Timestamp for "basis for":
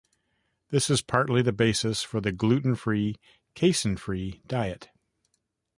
1.53-2.21